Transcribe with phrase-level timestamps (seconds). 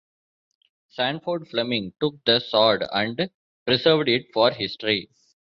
[0.89, 3.29] Sandford Fleming took the sod and
[3.67, 5.11] preserved it for history.